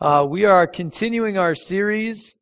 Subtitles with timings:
[0.00, 2.36] Uh, we are continuing our series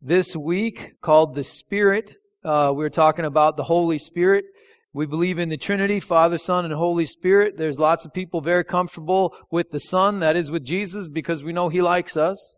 [0.00, 2.16] this week called The Spirit.
[2.42, 4.46] Uh, we're talking about the Holy Spirit.
[4.94, 7.58] We believe in the Trinity, Father, Son, and Holy Spirit.
[7.58, 11.52] There's lots of people very comfortable with the Son, that is with Jesus, because we
[11.52, 12.56] know He likes us,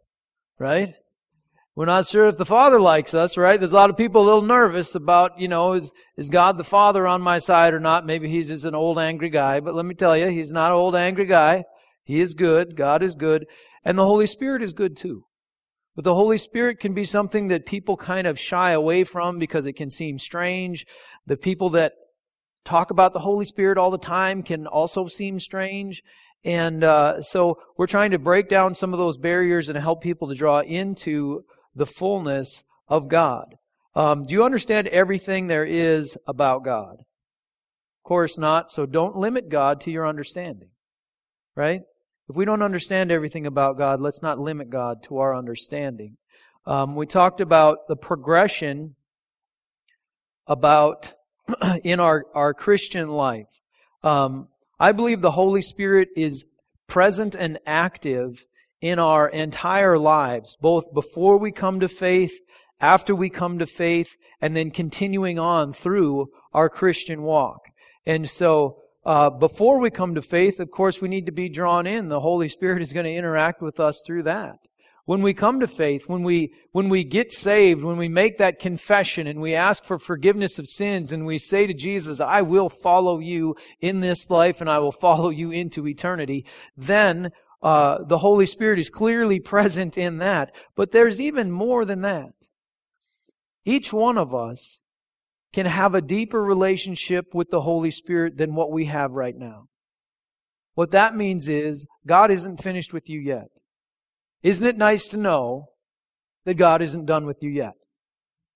[0.61, 0.95] right?
[1.75, 3.59] We're not sure if the Father likes us, right?
[3.59, 6.63] There's a lot of people a little nervous about, you know, is, is God the
[6.63, 8.07] Father on my side or not?
[8.07, 10.79] Maybe He's just an old angry guy, but let me tell you, He's not an
[10.79, 11.65] old angry guy.
[12.05, 12.77] He is good.
[12.77, 13.47] God is good.
[13.87, 15.27] And the Holy Spirit is good too.
[15.95, 19.65] But the Holy Spirit can be something that people kind of shy away from because
[19.65, 20.85] it can seem strange.
[21.25, 21.93] The people that
[22.65, 26.03] talk about the Holy Spirit all the time can also seem strange.
[26.45, 30.29] And uh, so we're trying to break down some of those barriers and help people
[30.29, 33.55] to draw into the fullness of God.
[33.95, 36.97] Um, do you understand everything there is about God?
[36.99, 38.73] Of course not.
[38.73, 40.71] So don't limit God to your understanding.
[41.55, 41.83] Right?
[42.29, 46.17] If we don't understand everything about God, let's not limit God to our understanding.
[46.67, 48.97] Um, we talked about the progression
[50.49, 51.15] about
[51.85, 53.47] in our, our Christian life.
[54.03, 56.45] Um, I believe the Holy Spirit is
[56.89, 58.45] present and active
[58.81, 62.33] in our entire lives, both before we come to faith,
[62.81, 67.61] after we come to faith, and then continuing on through our Christian walk.
[68.05, 71.87] And so, uh, before we come to faith, of course, we need to be drawn
[71.87, 72.09] in.
[72.09, 74.59] The Holy Spirit is going to interact with us through that.
[75.05, 78.59] When we come to faith, when we, when we get saved, when we make that
[78.59, 82.69] confession and we ask for forgiveness of sins and we say to Jesus, I will
[82.69, 86.45] follow you in this life and I will follow you into eternity,
[86.77, 87.31] then
[87.63, 90.53] uh, the Holy Spirit is clearly present in that.
[90.75, 92.33] But there's even more than that.
[93.65, 94.81] Each one of us
[95.57, 99.65] can have a deeper relationship with the Holy Spirit than what we have right now.
[100.75, 103.47] What that means is God isn't finished with you yet.
[104.43, 105.69] Isn't it nice to know
[106.45, 107.73] that God isn't done with you yet?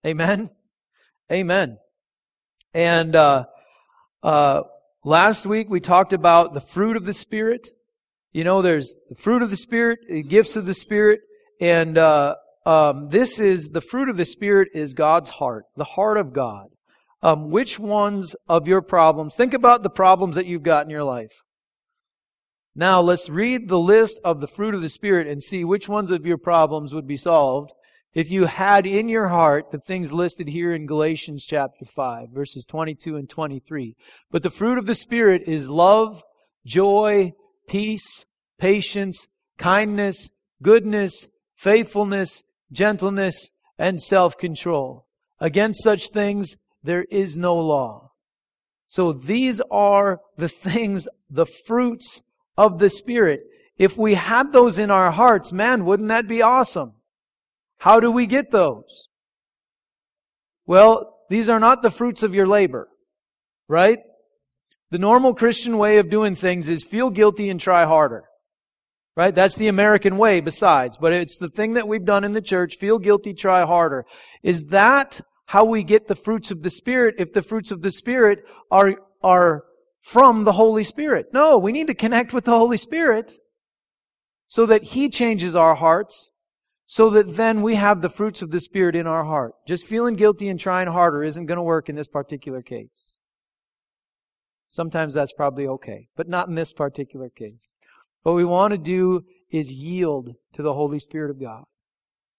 [0.07, 0.51] Amen?
[1.33, 1.79] Amen.
[2.75, 3.47] And uh,
[4.23, 4.64] uh,
[5.03, 7.70] last week we talked about the fruit of the Spirit.
[8.35, 11.20] You know, there's the fruit of the Spirit, the gifts of the Spirit,
[11.63, 12.35] and uh,
[12.67, 16.67] um, this is the fruit of the Spirit is God's heart, the heart of God
[17.23, 21.05] um, which ones of your problems, think about the problems that you've got in your
[21.05, 21.42] life.
[22.75, 26.11] Now let's read the list of the fruit of the Spirit and see which ones
[26.11, 27.73] of your problems would be solved
[28.13, 32.64] if you had in your heart the things listed here in Galatians chapter 5, verses
[32.64, 33.97] 22 and 23.
[34.30, 36.23] But the fruit of the Spirit is love,
[36.67, 37.33] joy,
[37.69, 38.27] peace,
[38.59, 39.29] patience,
[39.59, 40.30] kindness,
[40.63, 42.42] goodness, faithfulness,
[42.73, 45.07] gentleness, and self-control.
[45.39, 48.13] Against such things there is no law.
[48.86, 52.23] So these are the things, the fruits
[52.57, 53.42] of the Spirit.
[53.79, 56.92] If we had those in our hearts, man, wouldn't that be awesome?
[57.79, 59.08] How do we get those?
[60.67, 62.89] Well, these are not the fruits of your labor,
[63.68, 63.98] right?
[64.91, 68.24] The normal Christian way of doing things is feel guilty and try harder.
[69.17, 69.35] Right?
[69.35, 72.77] That's the American way besides, but it's the thing that we've done in the church.
[72.77, 74.07] Feel guilty, try harder.
[74.42, 77.90] Is that how we get the fruits of the Spirit if the fruits of the
[77.90, 79.64] Spirit are, are
[80.00, 81.27] from the Holy Spirit.
[81.33, 83.33] No, we need to connect with the Holy Spirit
[84.46, 86.30] so that He changes our hearts,
[86.86, 89.55] so that then we have the fruits of the Spirit in our heart.
[89.66, 93.17] Just feeling guilty and trying harder isn't going to work in this particular case.
[94.68, 97.74] Sometimes that's probably okay, but not in this particular case.
[98.22, 101.64] What we want to do is yield to the Holy Spirit of God.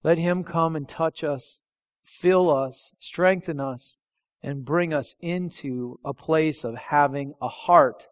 [0.02, 1.62] Let Him come and touch us
[2.04, 3.98] fill us, strengthen us,
[4.44, 8.08] and bring us into a place of having a heart,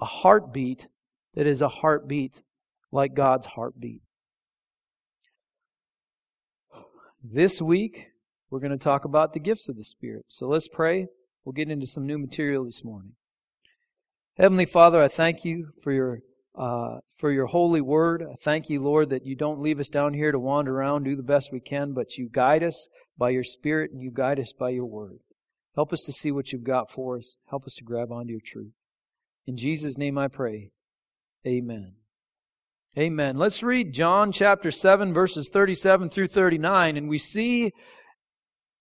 [0.00, 0.88] a heartbeat
[1.34, 2.42] that is a heartbeat
[2.90, 4.02] like God's heartbeat.
[7.22, 8.06] This week,
[8.50, 10.24] we're going to talk about the gifts of the Spirit.
[10.28, 11.08] So let's pray.
[11.44, 13.12] We'll get into some new material this morning.
[14.38, 16.20] Heavenly Father, I thank you for your
[16.58, 18.24] uh, for your holy word.
[18.42, 21.22] Thank you, Lord, that you don't leave us down here to wander around, do the
[21.22, 24.70] best we can, but you guide us by your Spirit and you guide us by
[24.70, 25.18] your word.
[25.76, 27.36] Help us to see what you've got for us.
[27.48, 28.72] Help us to grab onto your truth.
[29.46, 30.70] In Jesus' name I pray.
[31.46, 31.94] Amen.
[32.98, 33.36] Amen.
[33.36, 37.70] Let's read John chapter 7, verses 37 through 39, and we see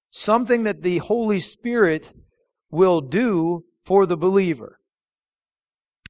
[0.10, 2.14] something that the Holy Spirit
[2.72, 4.80] will do for the believer.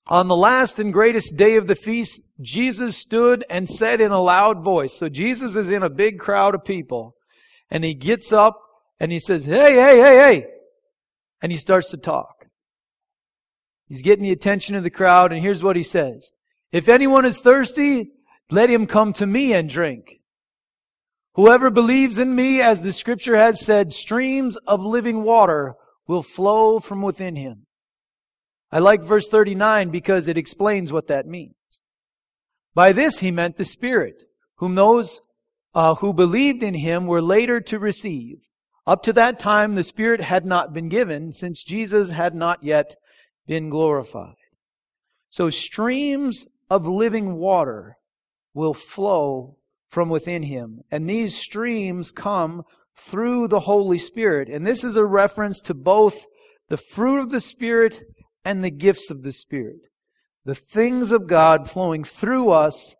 [0.09, 4.21] On the last and greatest day of the feast, Jesus stood and said in a
[4.21, 4.93] loud voice.
[4.93, 7.15] So Jesus is in a big crowd of people.
[7.69, 8.61] And he gets up
[8.99, 10.45] and he says, Hey, hey, hey, hey.
[11.41, 12.47] And he starts to talk.
[13.87, 15.33] He's getting the attention of the crowd.
[15.33, 16.31] And here's what he says.
[16.71, 18.11] If anyone is thirsty,
[18.49, 20.21] let him come to me and drink.
[21.35, 25.75] Whoever believes in me, as the scripture has said, streams of living water
[26.07, 27.66] will flow from within him.
[28.71, 31.53] I like verse 39 because it explains what that means.
[32.73, 34.23] By this he meant the Spirit,
[34.57, 35.21] whom those
[35.73, 38.37] uh, who believed in him were later to receive.
[38.85, 42.95] Up to that time, the Spirit had not been given, since Jesus had not yet
[43.45, 44.35] been glorified.
[45.29, 47.97] So streams of living water
[48.53, 49.57] will flow
[49.89, 50.81] from within him.
[50.89, 52.63] And these streams come
[52.97, 54.49] through the Holy Spirit.
[54.49, 56.25] And this is a reference to both
[56.69, 58.03] the fruit of the Spirit
[58.47, 59.81] and the gifts of the Spirit.
[60.45, 62.95] The things of God flowing through us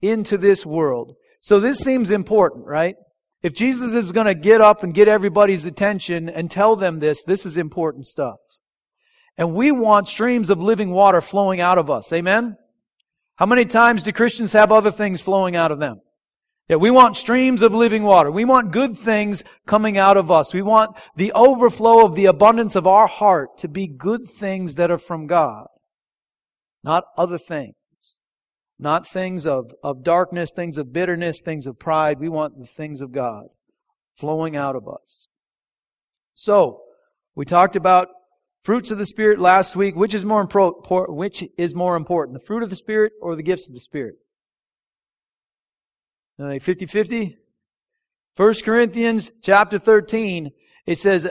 [0.00, 1.16] into this world.
[1.42, 2.96] So this seems important, right?
[3.42, 7.22] If Jesus is going to get up and get everybody's attention and tell them this,
[7.24, 8.36] this is important stuff.
[9.36, 12.10] And we want streams of living water flowing out of us.
[12.14, 12.56] Amen?
[13.34, 16.00] How many times do Christians have other things flowing out of them?
[16.68, 18.30] Yeah, we want streams of living water.
[18.30, 20.52] We want good things coming out of us.
[20.52, 24.90] We want the overflow of the abundance of our heart to be good things that
[24.90, 25.68] are from God,
[26.82, 27.74] not other things.
[28.78, 32.18] Not things of, of darkness, things of bitterness, things of pride.
[32.20, 33.46] We want the things of God
[34.14, 35.28] flowing out of us.
[36.34, 36.82] So,
[37.34, 38.08] we talked about
[38.62, 39.96] fruits of the Spirit last week.
[39.96, 41.16] Which is more important?
[41.16, 44.16] Which is more important, the fruit of the Spirit or the gifts of the Spirit?
[46.40, 47.36] 50-50?
[48.36, 50.50] 1 Corinthians chapter 13,
[50.86, 51.30] it says,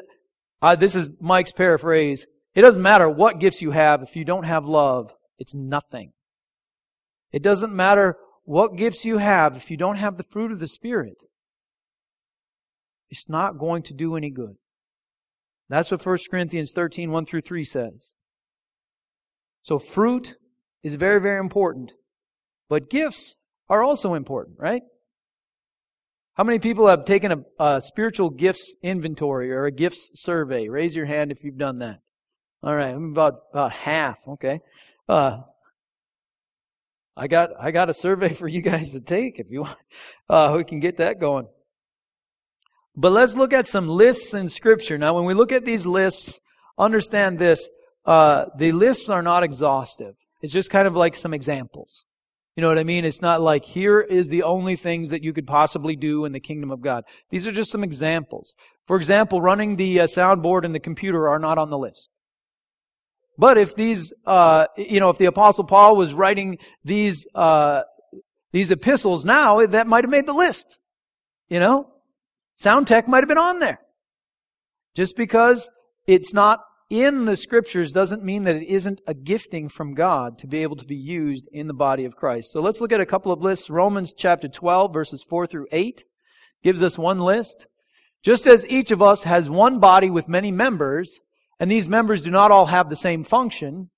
[0.62, 2.25] uh, this is Mike's paraphrase,
[2.56, 6.13] it doesn't matter what gifts you have if you don't have love, it's nothing.
[7.31, 10.68] It doesn't matter what gifts you have if you don't have the fruit of the
[10.68, 11.18] Spirit.
[13.10, 14.56] It's not going to do any good.
[15.69, 18.13] That's what 1 Corinthians 13, 1 through 3 says.
[19.63, 20.36] So fruit
[20.84, 21.92] is very, very important.
[22.69, 23.36] But gifts
[23.69, 24.84] are also important, right?
[26.36, 30.68] How many people have taken a, a, spiritual gifts inventory or a gifts survey?
[30.68, 32.02] Raise your hand if you've done that.
[32.62, 34.18] All right, I'm about about half.
[34.28, 34.60] Okay,
[35.08, 35.40] uh,
[37.16, 39.78] I got I got a survey for you guys to take if you want.
[40.30, 41.48] Uh, we can get that going.
[42.98, 44.98] But let's look at some lists in Scripture.
[44.98, 46.40] Now, when we look at these lists,
[46.78, 47.70] understand this:
[48.06, 50.16] uh, the lists are not exhaustive.
[50.42, 52.04] It's just kind of like some examples.
[52.56, 53.04] You know what I mean?
[53.04, 56.40] It's not like here is the only things that you could possibly do in the
[56.40, 57.04] kingdom of God.
[57.30, 58.56] These are just some examples.
[58.88, 62.07] For example, running the uh, soundboard and the computer are not on the list.
[63.38, 67.81] But if these, uh, you know, if the apostle Paul was writing these, uh,
[68.54, 70.80] these epistles now, that might have made the list.
[71.50, 71.92] You know?
[72.56, 73.81] Sound tech might have been on there.
[74.96, 75.69] Just because
[76.07, 80.48] it's not in the scriptures doesn't mean that it isn't a gifting from God to
[80.48, 82.52] be able to be used in the body of Christ.
[82.52, 83.70] So let's look at a couple of lists.
[83.70, 86.04] Romans chapter 12 verses 4 through 8
[86.64, 87.68] gives us one list.
[88.24, 91.20] Just as each of us has one body with many members,
[91.60, 93.90] and these members do not all have the same function,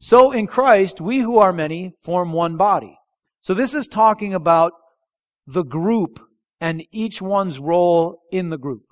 [0.00, 2.96] so in Christ, we who are many form one body.
[3.42, 4.72] So this is talking about
[5.46, 6.20] the group
[6.60, 8.82] and each one's role in the group.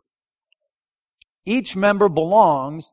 [1.44, 2.92] Each member belongs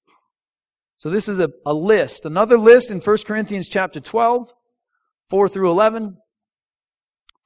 [1.01, 2.25] So this is a, a list.
[2.25, 4.53] Another list in 1 Corinthians chapter 12,
[5.31, 6.17] 4 through 11.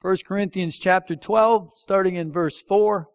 [0.02, 3.06] 1 Corinthians chapter 12, starting in verse 4.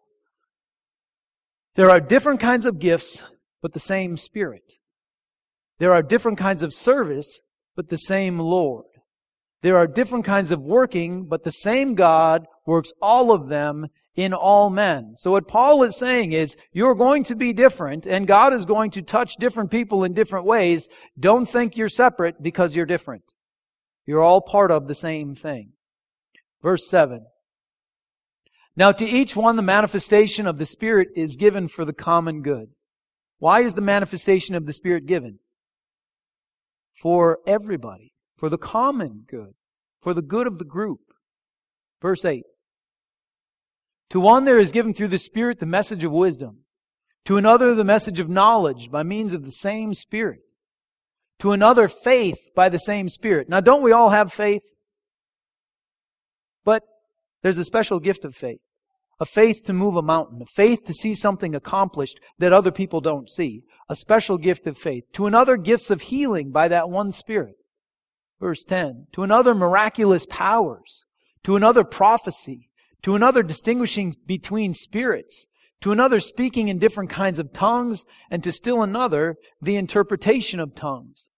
[1.76, 3.22] There are different kinds of gifts,
[3.62, 4.64] but the same Spirit.
[5.78, 7.40] There are different kinds of service,
[7.76, 8.86] but the same Lord.
[9.62, 14.34] There are different kinds of working, but the same God works all of them in
[14.34, 15.14] all men.
[15.16, 18.90] So what Paul is saying is, you're going to be different, and God is going
[18.92, 20.88] to touch different people in different ways.
[21.18, 23.24] Don't think you're separate because you're different.
[24.06, 25.72] You're all part of the same thing.
[26.62, 27.26] Verse 7.
[28.76, 32.68] Now to each one the manifestation of the Spirit is given for the common good.
[33.38, 35.38] Why is the manifestation of the Spirit given?
[37.00, 38.12] For everybody.
[38.36, 39.54] For the common good.
[40.00, 41.00] For the good of the group.
[42.00, 42.44] Verse 8.
[44.12, 46.58] To one there is given through the Spirit the message of wisdom.
[47.24, 50.40] To another the message of knowledge by means of the same Spirit.
[51.40, 53.48] To another faith by the same Spirit.
[53.48, 54.62] Now don't we all have faith?
[56.64, 56.82] But
[57.42, 58.60] there's a special gift of faith.
[59.22, 63.00] a faith to move a mountain, a faith to see something accomplished that other people
[63.00, 65.04] don't see, a special gift of faith.
[65.12, 67.54] To another, gifts of healing by that one Spirit.
[68.40, 69.06] Verse 10.
[69.12, 71.04] To another, miraculous powers.
[71.44, 72.68] To another, prophecy.
[73.02, 75.46] To another, distinguishing between spirits.
[75.80, 78.04] To another, speaking in different kinds of tongues.
[78.30, 81.30] And to still another, the interpretation of tongues.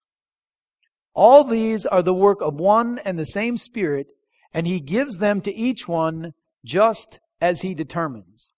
[1.15, 4.09] All these are the work of one and the same Spirit,
[4.53, 6.33] and He gives them to each one
[6.65, 8.51] just as He determines.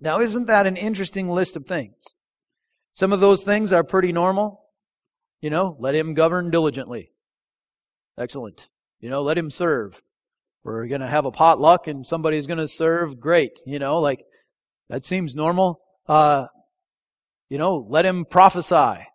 [0.00, 2.14] Now, isn't that an interesting list of things?
[2.92, 4.62] Some of those things are pretty normal.
[5.40, 7.10] You know, let Him govern diligently.
[8.18, 8.68] Excellent.
[9.00, 10.00] You know, let Him serve.
[10.66, 13.20] We're going to have a potluck and somebody's going to serve.
[13.20, 13.60] Great.
[13.66, 14.24] You know, like,
[14.88, 15.80] that seems normal.
[16.08, 16.46] Uh,
[17.48, 19.06] you know, let Him prophesy.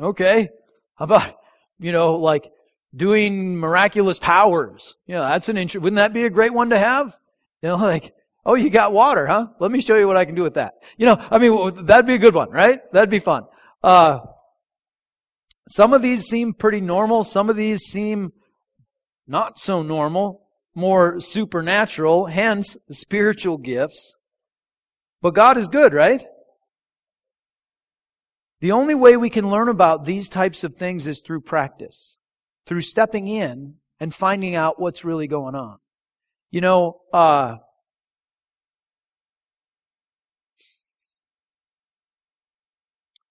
[0.00, 0.48] Okay.
[0.96, 1.34] How about
[1.80, 2.52] you know, like
[2.94, 4.94] doing miraculous powers.
[5.06, 5.82] You know, that's an interest.
[5.82, 7.16] Wouldn't that be a great one to have?
[7.62, 9.48] You know, like, oh, you got water, huh?
[9.58, 10.74] Let me show you what I can do with that.
[10.96, 12.80] You know, I mean, that'd be a good one, right?
[12.92, 13.44] That'd be fun.
[13.82, 14.20] Uh,
[15.68, 17.24] some of these seem pretty normal.
[17.24, 18.32] Some of these seem
[19.26, 20.42] not so normal,
[20.74, 24.16] more supernatural, hence spiritual gifts.
[25.22, 26.24] But God is good, right?
[28.60, 32.18] The only way we can learn about these types of things is through practice,
[32.66, 35.78] through stepping in and finding out what's really going on.
[36.50, 37.56] You know, uh,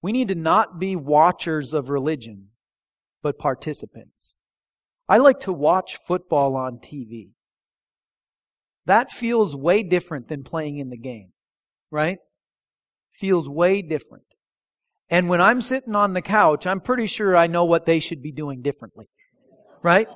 [0.01, 2.47] we need to not be watchers of religion,
[3.21, 4.37] but participants.
[5.09, 7.31] I like to watch football on TV.
[8.85, 11.31] That feels way different than playing in the game,
[11.89, 12.19] right?
[13.11, 14.23] Feels way different.
[15.09, 18.21] And when I'm sitting on the couch, I'm pretty sure I know what they should
[18.21, 19.07] be doing differently.
[19.81, 20.07] Right?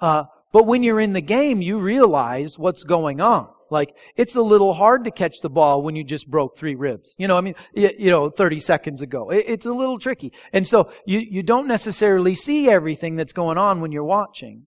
[0.00, 3.48] Uh, but when you're in the game, you realize what's going on.
[3.70, 7.14] Like, it's a little hard to catch the ball when you just broke three ribs.
[7.18, 9.30] You know, I mean, you, know, 30 seconds ago.
[9.30, 10.32] it's a little tricky.
[10.52, 14.66] And so you, you don't necessarily see everything that's going on when you're watching.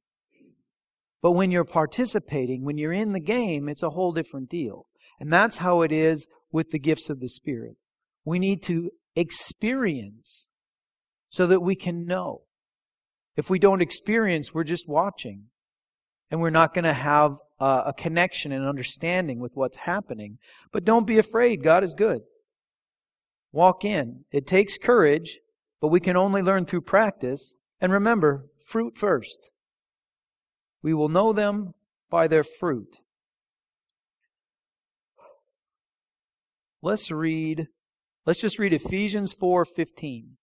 [1.21, 4.87] But when you're participating, when you're in the game, it's a whole different deal.
[5.19, 7.75] And that's how it is with the gifts of the Spirit.
[8.23, 10.49] We need to experience
[11.29, 12.41] so that we can know.
[13.35, 15.45] If we don't experience, we're just watching.
[16.29, 20.37] And we're not going to have a, a connection and understanding with what's happening.
[20.71, 21.63] But don't be afraid.
[21.63, 22.21] God is good.
[23.51, 24.25] Walk in.
[24.31, 25.39] It takes courage,
[25.81, 27.55] but we can only learn through practice.
[27.79, 29.49] And remember, fruit first.
[30.83, 31.73] We will know them
[32.09, 32.99] by their fruit.
[36.81, 37.67] Let's read
[38.27, 40.35] Let's just read Ephesians 4:15.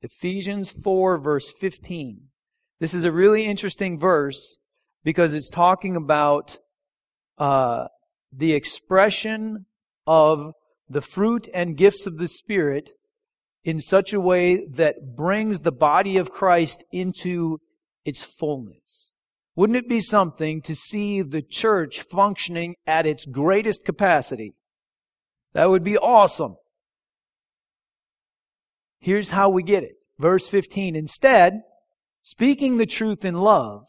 [0.00, 2.28] Ephesians 4 verse 15.
[2.78, 4.58] This is a really interesting verse
[5.04, 6.58] because it's talking about
[7.38, 7.86] uh,
[8.32, 9.66] the expression
[10.06, 10.52] of
[10.88, 12.90] the fruit and gifts of the Spirit
[13.62, 17.58] in such a way that brings the body of Christ into
[18.04, 19.12] its fullness.
[19.56, 24.54] Wouldn't it be something to see the church functioning at its greatest capacity?
[25.52, 26.56] That would be awesome.
[28.98, 29.94] Here's how we get it.
[30.18, 30.96] Verse 15.
[30.96, 31.60] Instead,
[32.22, 33.84] speaking the truth in love,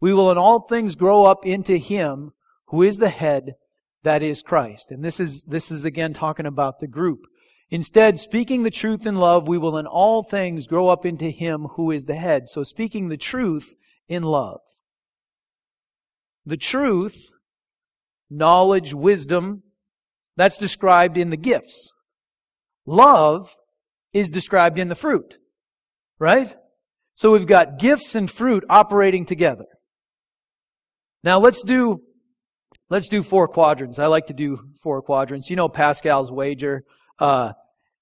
[0.00, 2.32] we will in all things grow up into Him
[2.68, 3.54] who is the head,
[4.02, 4.90] that is Christ.
[4.90, 7.20] And this is, this is again talking about the group.
[7.68, 11.68] Instead, speaking the truth in love, we will in all things grow up into Him
[11.76, 12.48] who is the head.
[12.48, 13.74] So speaking the truth
[14.08, 14.60] in love.
[16.46, 17.30] The truth,
[18.30, 19.62] knowledge, wisdom,
[20.36, 21.94] that's described in the gifts.
[22.86, 23.54] Love
[24.12, 25.38] is described in the fruit.
[26.18, 26.56] Right?
[27.14, 29.66] So we've got gifts and fruit operating together.
[31.22, 32.00] Now let's do,
[32.88, 33.98] let's do four quadrants.
[33.98, 35.50] I like to do four quadrants.
[35.50, 36.84] You know Pascal's wager.
[37.18, 37.52] Uh,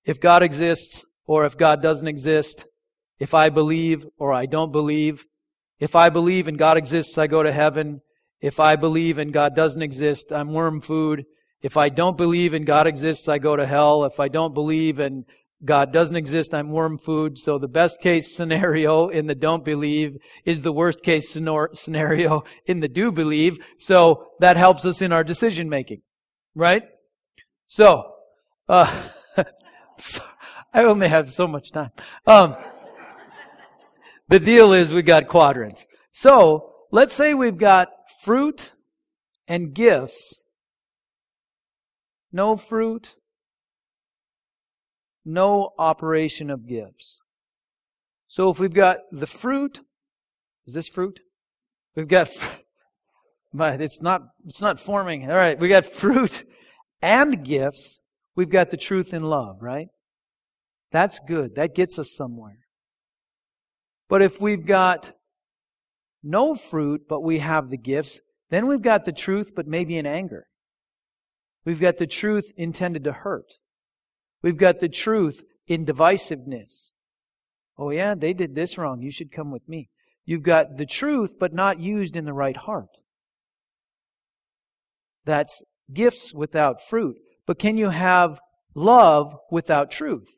[0.05, 2.67] if God exists or if God doesn't exist,
[3.19, 5.25] if I believe or I don't believe,
[5.81, 8.01] if I believe and God exists, I go to heaven.
[8.41, 11.25] If I believe and God doesn't exist, I'm worm food.
[11.61, 14.05] If I don't believe and God exists, I go to hell.
[14.05, 15.25] If I don't believe and
[15.65, 17.39] God doesn't exist, I'm worm food.
[17.39, 22.81] So the best case scenario in the don't believe is the worst case scenario in
[22.81, 23.59] the do believe.
[23.79, 26.03] So that helps us in our decision making.
[26.55, 26.85] Right?
[27.67, 28.13] So,
[28.69, 29.09] uh,
[30.73, 31.91] I only have so much time.
[32.27, 32.57] Um,
[34.29, 35.87] the deal is we got quadrants.
[36.13, 37.89] So, let's say we've got
[38.23, 38.73] fruit
[39.47, 40.43] and gifts.
[42.33, 43.17] No fruit,
[45.29, 47.21] no operation of gifts.
[48.27, 49.81] So if we've got the fruit,
[50.67, 51.21] is this fruit?
[51.95, 52.29] We've got,
[53.53, 55.31] but it's not, it's not forming.
[55.31, 56.45] All right, we got fruit
[57.01, 58.01] and gifts.
[58.35, 59.89] We've got the truth in love, right?
[60.91, 61.55] That's good.
[61.57, 62.59] That gets us somewhere.
[64.09, 65.13] But if we've got
[66.23, 68.21] no fruit, but we have the gifts,
[68.51, 70.47] then we've got the truth, but maybe in anger.
[71.65, 73.53] We've got the truth intended to hurt.
[74.43, 76.93] We've got the truth in divisiveness.
[77.77, 79.03] Oh, yeah, they did this wrong.
[79.03, 79.89] You should come with me.
[80.25, 82.91] You've got the truth, but not used in the right heart.
[85.25, 87.17] That's gifts without fruit.
[87.47, 88.41] But can you have
[88.75, 90.29] love without truth?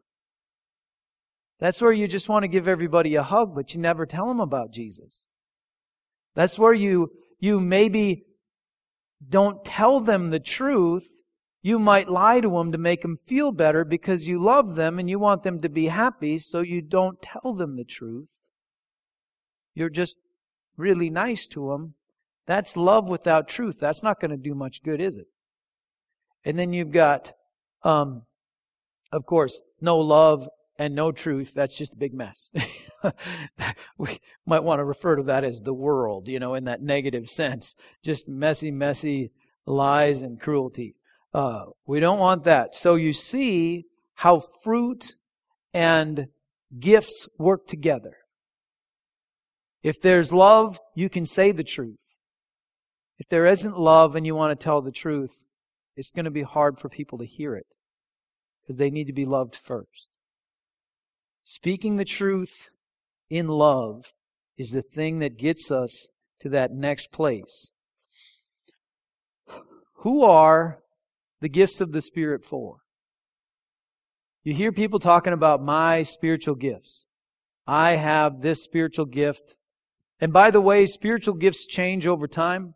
[1.59, 4.40] That's where you just want to give everybody a hug, but you never tell them
[4.40, 5.26] about Jesus.
[6.35, 8.25] That's where you, you maybe
[9.28, 11.07] don't tell them the truth.
[11.62, 15.10] You might lie to them to make them feel better because you love them and
[15.10, 18.30] you want them to be happy, so you don't tell them the truth.
[19.74, 20.16] You're just
[20.76, 21.94] really nice to them.
[22.46, 23.78] That's love without truth.
[23.78, 25.26] That's not going to do much good, is it?
[26.44, 27.32] And then you've got,
[27.82, 28.22] um,
[29.12, 30.48] of course, no love
[30.78, 31.52] and no truth.
[31.54, 32.50] That's just a big mess.
[33.98, 37.28] we might want to refer to that as the world, you know, in that negative
[37.28, 37.74] sense.
[38.02, 39.30] Just messy, messy
[39.66, 40.94] lies and cruelty.
[41.32, 42.75] Uh, we don't want that.
[42.75, 45.14] So you see how fruit
[45.72, 46.28] and
[46.78, 48.16] gifts work together.
[49.82, 51.96] If there's love, you can say the truth.
[53.18, 55.42] If there isn't love and you want to tell the truth,
[55.96, 57.66] it's going to be hard for people to hear it
[58.62, 60.10] because they need to be loved first.
[61.44, 62.70] Speaking the truth
[63.28, 64.12] in love
[64.56, 66.08] is the thing that gets us
[66.40, 67.70] to that next place.
[69.96, 70.80] Who are
[71.40, 72.78] the gifts of the Spirit for?
[74.42, 77.06] You hear people talking about my spiritual gifts.
[77.66, 79.56] I have this spiritual gift.
[80.18, 82.75] And by the way, spiritual gifts change over time.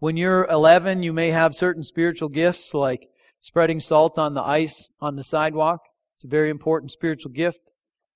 [0.00, 3.08] When you're 11, you may have certain spiritual gifts like
[3.40, 5.80] spreading salt on the ice on the sidewalk.
[6.16, 7.60] It's a very important spiritual gift.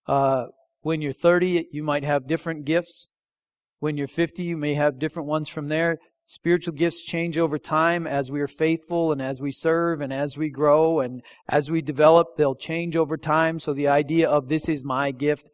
[0.07, 0.47] Uh,
[0.83, 3.11] when you're 30, you might have different gifts.
[3.79, 5.99] When you're 50, you may have different ones from there.
[6.25, 10.37] Spiritual gifts change over time as we are faithful and as we serve and as
[10.37, 13.59] we grow and as we develop, they'll change over time.
[13.59, 15.51] So the idea of this is my gift,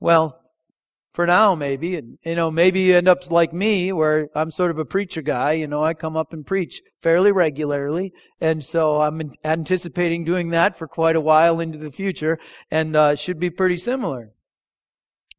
[0.00, 0.42] well,
[1.12, 4.70] for now maybe and you know maybe you end up like me where i'm sort
[4.70, 8.12] of a preacher guy you know i come up and preach fairly regularly.
[8.40, 12.38] And so i'm anticipating doing that for quite a while into the future
[12.70, 14.30] and uh, should be pretty similar.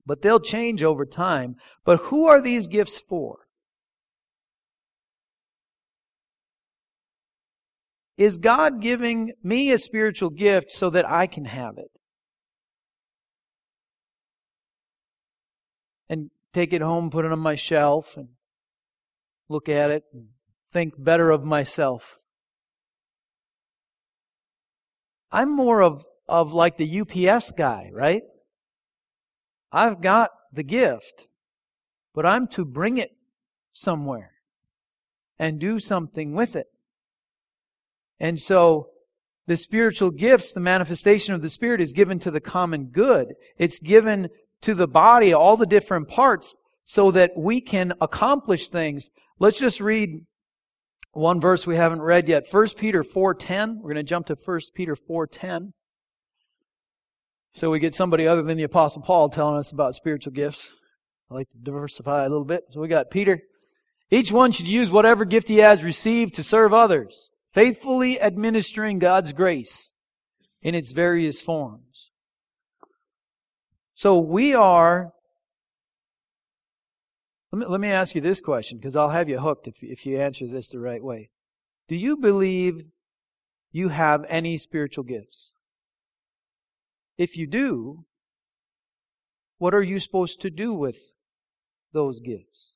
[0.06, 1.56] But they'll change over time.
[1.86, 3.43] But who are these gifts for
[8.17, 11.91] is god giving me a spiritual gift so that i can have it
[16.10, 18.30] and take it home, put it on my shelf, and
[19.49, 20.28] look at it and
[20.71, 22.19] think better of myself.
[25.32, 28.21] I'm more of, of like the UPS guy, right?
[29.71, 31.28] I've got the gift,
[32.13, 33.10] but I'm to bring it
[33.73, 34.34] somewhere
[35.39, 36.67] and do something with it.
[38.19, 38.89] And so
[39.47, 43.34] the spiritual gifts, the manifestation of the Spirit is given to the common good.
[43.58, 44.30] It's given
[44.62, 49.10] to the body, all the different parts, so that we can accomplish things.
[49.39, 50.26] Let's just read
[51.12, 52.45] one verse we haven't read yet.
[52.49, 53.78] 1 Peter 4.10.
[53.78, 55.73] We're going to jump to 1 Peter 4.10.
[57.54, 60.73] So we get somebody other than the Apostle Paul telling us about spiritual gifts.
[61.30, 62.63] I like to diversify a little bit.
[62.71, 63.41] So we got Peter.
[64.10, 69.32] Each one should use whatever gift he has received to serve others, faithfully administering God's
[69.32, 69.92] grace
[70.62, 72.10] in its various forms.
[73.94, 75.12] So we are.
[77.52, 80.06] Let me, let me ask you this question because I'll have you hooked if, if
[80.06, 81.30] you answer this the right way.
[81.88, 82.86] Do you believe
[83.72, 85.52] you have any spiritual gifts?
[87.18, 88.06] If you do,
[89.60, 90.98] what are you supposed to do with
[91.94, 92.72] those gifts?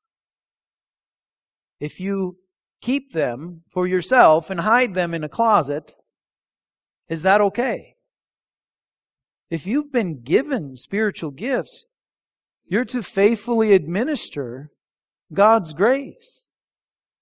[1.79, 2.37] If you
[2.81, 5.95] keep them for yourself and hide them in a closet,
[7.09, 7.95] is that okay?
[9.49, 11.85] If you've been given spiritual gifts,
[12.67, 14.71] you're to faithfully administer
[15.33, 16.45] God's grace.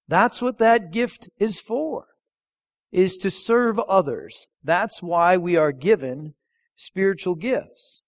[0.08, 2.06] That's what that gift is for,
[2.90, 4.46] is to serve others.
[4.62, 6.34] That's why we are given
[6.74, 8.02] spiritual gifts.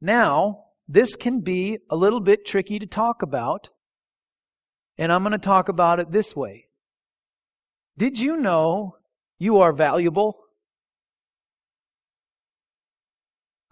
[0.00, 3.70] Now, this can be a little bit tricky to talk about,
[4.98, 6.68] and I'm going to talk about it this way.
[7.96, 8.96] Did you know
[9.38, 10.38] you are valuable?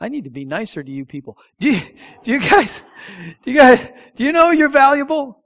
[0.01, 1.39] I need to be nicer to you people.
[1.61, 1.81] Do you,
[2.25, 2.83] do you guys,
[3.45, 5.45] do you guys, do you know you're valuable?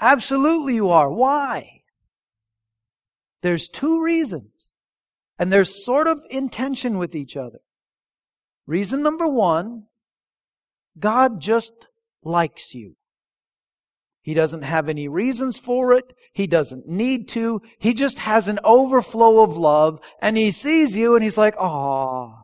[0.00, 1.10] Absolutely you are.
[1.10, 1.82] Why?
[3.42, 4.76] There's two reasons.
[5.38, 7.58] And they're sort of in tension with each other.
[8.66, 9.84] Reason number one,
[10.98, 11.72] God just
[12.22, 12.96] likes you.
[14.26, 16.12] He doesn't have any reasons for it.
[16.32, 17.62] He doesn't need to.
[17.78, 22.40] He just has an overflow of love and he sees you and he's like, "Oh,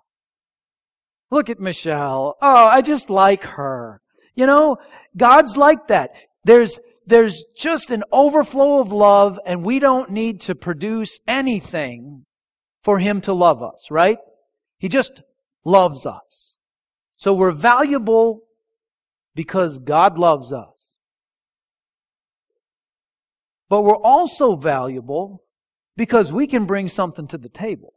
[1.28, 2.36] look at Michelle.
[2.40, 4.00] Oh, I just like her."
[4.36, 4.76] You know,
[5.16, 6.10] God's like that.
[6.44, 12.26] There's there's just an overflow of love and we don't need to produce anything
[12.84, 14.18] for him to love us, right?
[14.78, 15.20] He just
[15.64, 16.58] loves us.
[17.16, 18.42] So we're valuable
[19.34, 20.71] because God loves us.
[23.72, 25.44] But we're also valuable
[25.96, 27.94] because we can bring something to the table.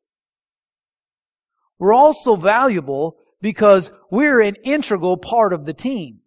[1.77, 6.19] We're also valuable because we're an integral part of the team.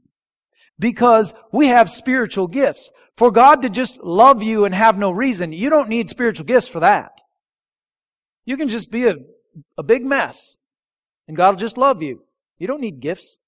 [0.78, 2.92] Because we have spiritual gifts.
[3.16, 6.68] For God to just love you and have no reason, you don't need spiritual gifts
[6.68, 7.12] for that.
[8.44, 9.14] You can just be a,
[9.78, 10.58] a big mess
[11.26, 12.22] and God will just love you.
[12.58, 13.38] You don't need gifts.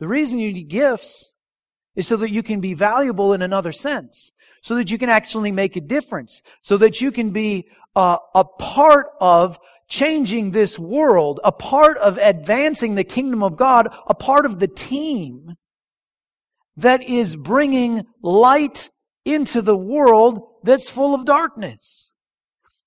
[0.00, 1.33] The reason you need gifts
[1.96, 5.52] is so that you can be valuable in another sense, so that you can actually
[5.52, 11.40] make a difference, so that you can be uh, a part of changing this world,
[11.44, 15.54] a part of advancing the kingdom of God, a part of the team
[16.76, 18.90] that is bringing light
[19.24, 22.12] into the world that's full of darkness.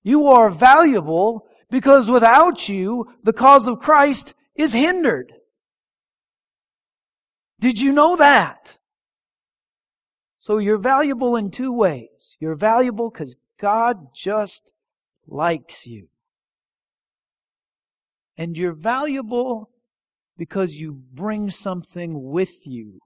[0.03, 5.33] You are valuable because without you, the cause of Christ is hindered.
[7.59, 8.76] Did you know that?
[10.39, 12.35] So you're valuable in two ways.
[12.39, 14.73] You're valuable because God just
[15.27, 16.07] likes you.
[18.37, 19.71] And you're valuable
[20.37, 22.99] because you bring something with you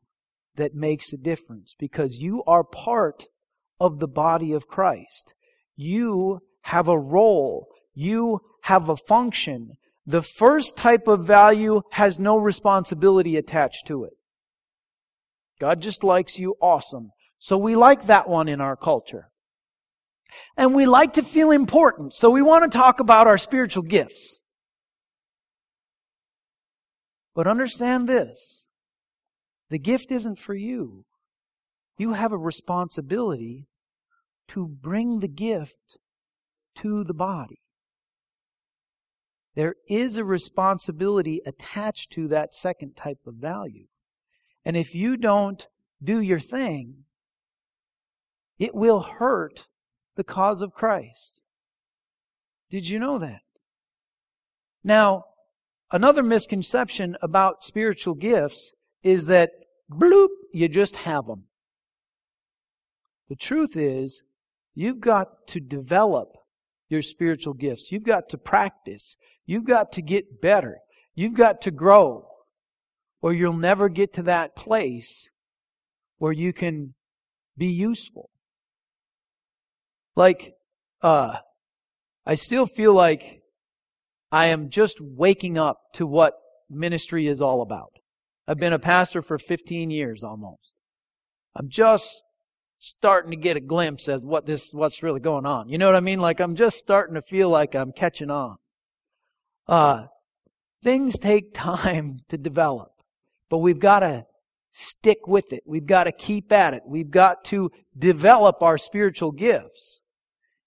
[0.55, 3.27] that makes a difference, because you are part
[3.79, 5.33] of the body of Christ.
[5.77, 7.67] You have a role.
[7.93, 9.77] You have a function.
[10.05, 14.13] The first type of value has no responsibility attached to it.
[15.59, 16.55] God just likes you.
[16.61, 17.11] Awesome.
[17.41, 19.31] So we like that one in our culture.
[20.55, 22.13] And we like to feel important.
[22.13, 24.43] So we want to talk about our spiritual gifts.
[27.33, 28.67] But understand this.
[29.71, 31.05] The gift isn't for you.
[31.97, 33.65] You have a responsibility
[34.49, 35.97] to bring the gift
[36.75, 37.63] to the body.
[39.55, 43.87] There is a responsibility attached to that second type of value.
[44.63, 45.67] And if you don't
[46.03, 47.05] do your thing,
[48.61, 49.65] it will hurt
[50.15, 51.41] the cause of Christ.
[52.69, 53.41] Did you know that?
[54.83, 55.23] Now,
[55.91, 59.49] another misconception about spiritual gifts is that
[59.91, 61.45] bloop, you just have them.
[63.29, 64.21] The truth is,
[64.75, 66.27] you've got to develop
[66.87, 67.91] your spiritual gifts.
[67.91, 69.17] You've got to practice.
[69.43, 70.77] You've got to get better.
[71.15, 72.27] You've got to grow.
[73.23, 75.31] Or you'll never get to that place
[76.19, 76.93] where you can
[77.57, 78.29] be useful.
[80.15, 80.53] Like,
[81.01, 81.37] uh,
[82.25, 83.41] I still feel like
[84.31, 86.33] I am just waking up to what
[86.69, 87.91] ministry is all about.
[88.47, 90.75] I've been a pastor for 15 years almost.
[91.55, 92.23] I'm just
[92.79, 95.69] starting to get a glimpse at what this, what's really going on.
[95.69, 96.19] You know what I mean?
[96.19, 98.57] Like I'm just starting to feel like I'm catching on.
[99.67, 100.05] Uh,
[100.83, 102.91] things take time to develop,
[103.49, 104.25] but we've got to
[104.71, 105.63] stick with it.
[105.65, 106.83] We've got to keep at it.
[106.85, 110.01] We've got to develop our spiritual gifts.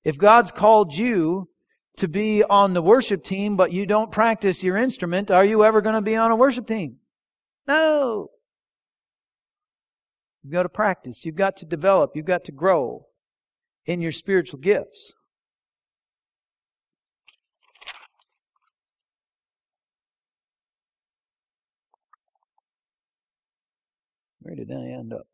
[0.05, 1.49] If God's called you
[1.97, 5.81] to be on the worship team, but you don't practice your instrument, are you ever
[5.81, 6.97] going to be on a worship team?
[7.67, 8.29] No.
[10.43, 11.25] You've got to practice.
[11.25, 12.13] You've got to develop.
[12.15, 13.07] You've got to grow
[13.87, 15.15] in your spiritual gifts.
[24.45, 25.27] Where did I end up?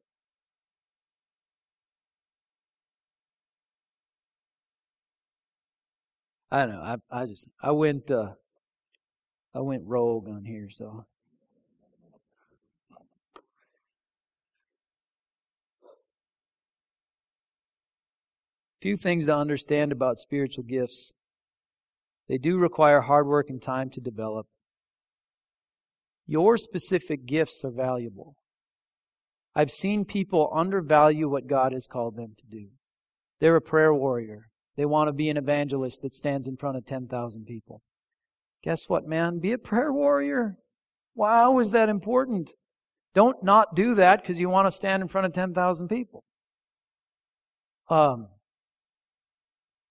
[6.48, 6.80] I don't know.
[7.10, 8.34] I I just I went uh
[9.52, 11.06] I went rogue on here, so
[18.80, 21.14] few things to understand about spiritual gifts.
[22.28, 24.46] They do require hard work and time to develop.
[26.28, 28.36] Your specific gifts are valuable.
[29.60, 32.68] I've seen people undervalue what God has called them to do.
[33.40, 34.48] They're a prayer warrior.
[34.78, 37.82] They want to be an evangelist that stands in front of 10,000 people.
[38.64, 39.38] Guess what, man?
[39.38, 40.56] Be a prayer warrior.
[41.14, 42.52] Wow, is that important?
[43.14, 46.24] Don't not do that because you want to stand in front of 10,000 people.
[47.90, 48.28] Um,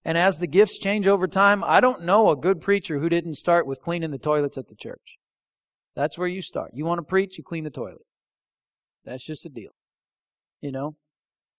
[0.03, 3.35] and as the gifts change over time, I don't know a good preacher who didn't
[3.35, 5.19] start with cleaning the toilets at the church.
[5.95, 6.71] That's where you start.
[6.73, 8.01] You want to preach, you clean the toilet.
[9.05, 9.71] That's just a deal.
[10.61, 10.95] You know?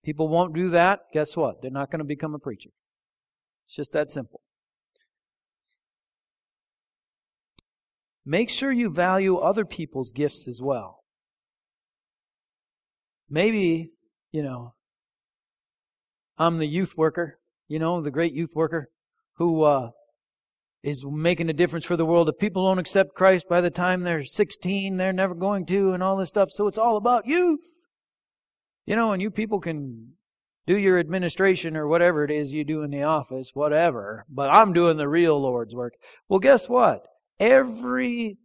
[0.05, 1.01] People won't do that.
[1.13, 1.61] Guess what?
[1.61, 2.71] They're not going to become a preacher.
[3.67, 4.41] It's just that simple.
[8.25, 11.05] Make sure you value other people's gifts as well.
[13.29, 13.93] Maybe,
[14.33, 14.75] you know,
[16.37, 18.91] I'm the youth worker, you know, the great youth worker
[19.35, 19.91] who uh,
[20.83, 22.29] is making a difference for the world.
[22.29, 26.03] If people don't accept Christ by the time they're 16, they're never going to, and
[26.03, 26.51] all this stuff.
[26.51, 27.61] So it's all about youth.
[28.87, 30.15] You know, and you people can
[30.67, 34.73] do your administration or whatever it is you do in the office, whatever, but I'm
[34.73, 35.95] doing the real Lord's work.
[36.29, 37.07] Well, guess what?
[37.39, 38.39] Every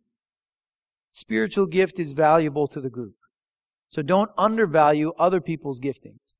[1.11, 3.15] spiritual gift is valuable to the group.
[3.89, 6.39] So don't undervalue other people's giftings.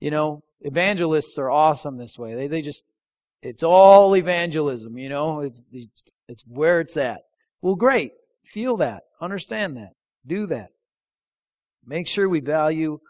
[0.00, 2.34] You know, evangelists are awesome this way.
[2.34, 2.84] They, they just,
[3.42, 7.22] it's all evangelism, you know, it's, it's, it's where it's at.
[7.62, 8.12] Well, great.
[8.44, 9.02] Feel that.
[9.20, 9.92] Understand that.
[10.26, 10.70] Do that.
[11.84, 13.00] Make sure we value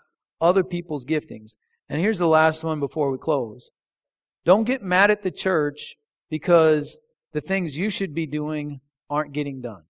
[0.40, 1.56] other people's giftings.
[1.88, 3.70] And here's the last one before we close.
[4.44, 5.96] Don't get mad at the church
[6.30, 6.98] because
[7.32, 9.82] the things you should be doing aren't getting done.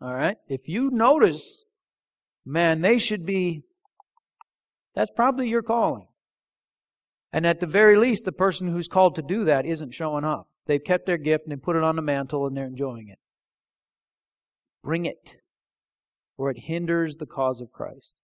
[0.00, 0.36] All right?
[0.48, 1.64] If you notice,
[2.44, 3.62] man, they should be
[4.94, 6.06] that's probably your calling.
[7.34, 10.46] And at the very least, the person who's called to do that isn't showing up.
[10.66, 13.18] They've kept their gift and they put it on the mantle and they're enjoying it.
[14.84, 15.38] Bring it,
[16.38, 18.14] or it hinders the cause of Christ.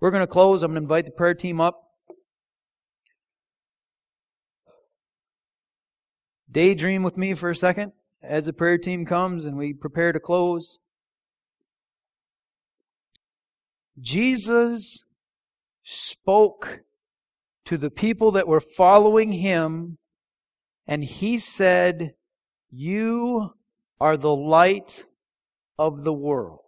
[0.00, 0.62] We're going to close.
[0.62, 1.82] I'm going to invite the prayer team up.
[6.50, 10.20] Daydream with me for a second as the prayer team comes and we prepare to
[10.20, 10.78] close.
[13.98, 15.06] Jesus
[15.82, 16.80] spoke
[17.68, 19.98] to the people that were following him,
[20.86, 22.14] and he said,
[22.70, 23.50] You
[24.00, 25.04] are the light
[25.78, 26.60] of the world.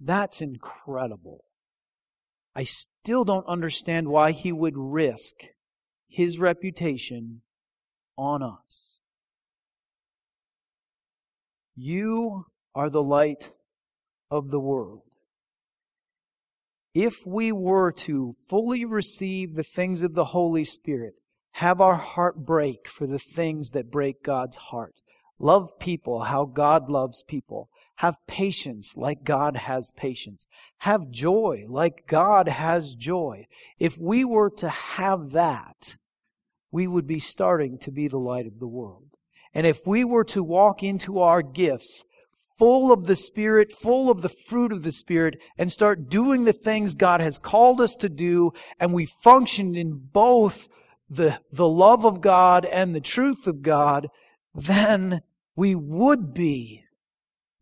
[0.00, 1.44] That's incredible.
[2.56, 5.36] I still don't understand why he would risk
[6.08, 7.42] his reputation
[8.18, 8.98] on us.
[11.76, 13.52] You are the light
[14.30, 15.02] of the world.
[16.94, 21.14] If we were to fully receive the things of the Holy Spirit,
[21.52, 24.94] have our heart break for the things that break God's heart,
[25.38, 30.46] love people how God loves people, have patience like God has patience,
[30.78, 33.46] have joy like God has joy.
[33.78, 35.96] If we were to have that,
[36.70, 39.08] we would be starting to be the light of the world.
[39.54, 42.04] And if we were to walk into our gifts
[42.58, 46.52] full of the Spirit, full of the fruit of the Spirit, and start doing the
[46.52, 50.68] things God has called us to do, and we function in both
[51.08, 54.08] the, the love of God and the truth of God,
[54.54, 55.20] then
[55.54, 56.84] we would be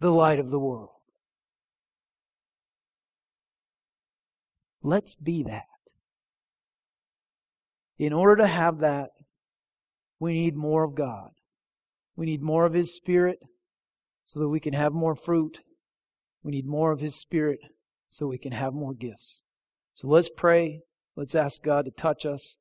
[0.00, 0.90] the light of the world.
[4.82, 5.64] Let's be that.
[7.98, 9.10] In order to have that,
[10.18, 11.30] we need more of God.
[12.16, 13.38] We need more of His Spirit
[14.26, 15.60] so that we can have more fruit.
[16.42, 17.60] We need more of His Spirit
[18.08, 19.42] so we can have more gifts.
[19.94, 20.80] So let's pray.
[21.16, 22.58] Let's ask God to touch us,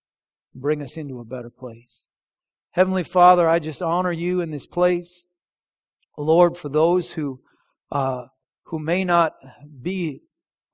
[0.54, 2.10] bring us into a better place.
[2.72, 5.26] Heavenly Father, I just honor you in this place.
[6.18, 7.40] Lord, for those who,
[7.92, 8.26] uh,
[8.66, 9.34] who may not
[9.82, 10.22] be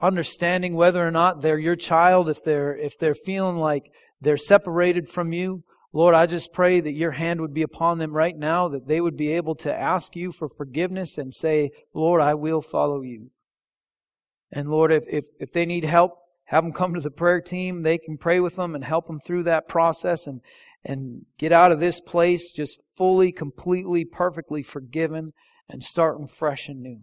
[0.02, 5.10] understanding whether or not they're your child, if they're, if they're feeling like they're separated
[5.10, 8.68] from you, Lord, I just pray that your hand would be upon them right now,
[8.70, 12.62] that they would be able to ask you for forgiveness and say, Lord, I will
[12.62, 13.32] follow you.
[14.52, 17.84] And Lord, if, if, if they need help, have them come to the prayer team.
[17.84, 20.42] They can pray with them and help them through that process and,
[20.84, 25.34] and get out of this place just fully, completely, perfectly forgiven
[25.70, 27.02] and starting fresh and new.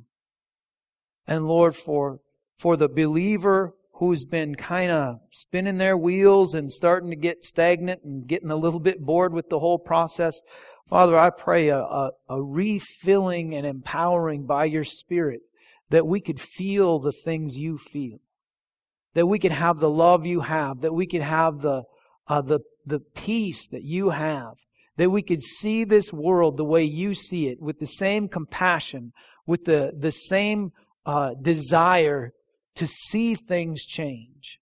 [1.28, 2.20] And Lord, for,
[2.58, 8.02] for the believer who's been kind of spinning their wheels and starting to get stagnant
[8.04, 10.40] and getting a little bit bored with the whole process.
[10.88, 15.40] Father, I pray a, a, a, refilling and empowering by your Spirit
[15.88, 18.18] that we could feel the things you feel,
[19.14, 21.82] that we could have the love you have, that we could have the,
[22.28, 24.54] uh, the, the peace that you have,
[24.98, 29.12] that we could see this world the way you see it with the same compassion,
[29.46, 30.70] with the, the same
[31.06, 32.32] uh, desire
[32.76, 34.58] to see things change.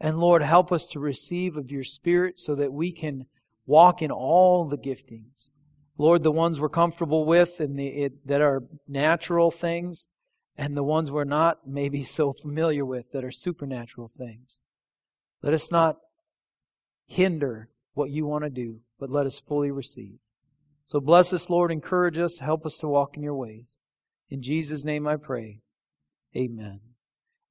[0.00, 3.26] And Lord, help us to receive of your Spirit so that we can
[3.66, 5.50] walk in all the giftings.
[5.96, 10.08] Lord, the ones we're comfortable with and the, it, that are natural things,
[10.56, 14.60] and the ones we're not maybe so familiar with that are supernatural things.
[15.42, 15.96] Let us not
[17.06, 20.18] hinder what you want to do, but let us fully receive.
[20.86, 23.78] So bless us, Lord, encourage us, help us to walk in your ways.
[24.28, 25.60] In Jesus' name I pray.
[26.36, 26.80] Amen.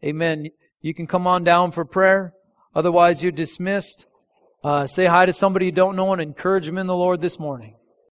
[0.04, 0.50] Amen.
[0.82, 2.34] You can come on down for prayer.
[2.76, 4.06] Otherwise, you're dismissed.
[4.64, 7.40] Uh, say hi to somebody you don't know and encourage them in the Lord this
[7.40, 7.76] morning.